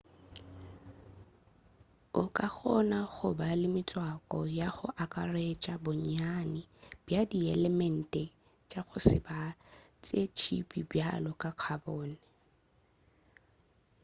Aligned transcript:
o 2.21 2.23
ka 2.35 2.47
kgona 2.55 2.99
go 3.13 3.27
ba 3.39 3.49
le 3.61 3.67
metswako 3.75 4.39
ya 4.59 4.67
go 4.75 4.87
akaretša 5.03 5.73
bonnyane 5.83 6.61
bja 7.05 7.21
dielemente 7.31 8.23
tša 8.69 8.81
go 8.87 8.97
se 9.07 9.17
be 9.25 9.41
tša 10.05 10.21
tšhipi 10.37 10.79
bjalo 10.89 11.31
ka 11.41 11.49
carbon 11.61 12.09